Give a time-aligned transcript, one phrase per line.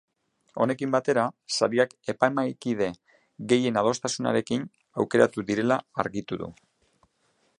[0.63, 1.25] Honekin batera,
[1.57, 2.87] sariak epaimahaikide
[3.53, 4.67] gehienen adostasunarekin
[5.03, 6.53] aukeratu direla argitu du.